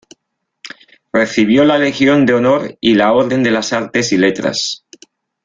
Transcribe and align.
Recibió 1.13 1.63
la 1.63 1.77
Legión 1.77 2.25
de 2.25 2.33
Honor 2.33 2.75
y 2.81 2.95
la 2.95 3.13
Orden 3.13 3.43
de 3.43 3.51
las 3.51 3.71
Artes 3.71 4.11
y 4.11 4.17
Letras. 4.17 4.83